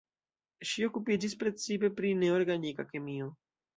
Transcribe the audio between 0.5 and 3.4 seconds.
Ŝi okupiĝis precipe pri neorganika kemio.